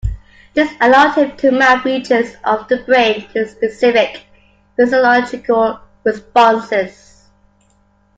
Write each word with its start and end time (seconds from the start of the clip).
This 0.55 0.73
allowed 0.81 1.13
him 1.13 1.37
to 1.37 1.51
map 1.51 1.83
regions 1.85 2.35
of 2.43 2.67
the 2.67 2.77
brain 2.77 3.27
to 3.33 3.47
specific 3.47 4.23
physiological 4.75 5.79
responses. 6.03 7.27